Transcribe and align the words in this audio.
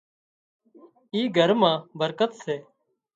اي 1.13 1.21
گھر 1.37 1.49
مان 1.59 1.75
برڪت 1.99 2.31
سي 2.43 2.55